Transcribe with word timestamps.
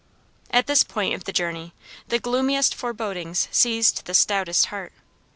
At 0.49 0.65
this 0.65 0.83
point 0.83 1.13
of 1.13 1.25
the 1.25 1.31
journey, 1.31 1.73
the 2.07 2.17
gloomiest 2.17 2.73
forebodings 2.73 3.47
seized 3.51 4.05
the 4.05 4.15
stoutest 4.15 4.65
heart. 4.73 4.93